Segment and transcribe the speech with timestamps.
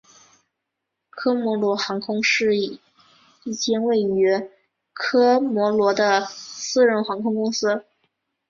[1.11, 2.79] 科摩罗航空是一
[3.53, 4.49] 间位于
[4.93, 7.85] 科摩罗的私人航空公司。